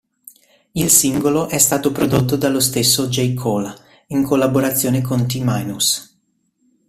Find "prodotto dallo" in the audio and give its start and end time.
1.91-2.59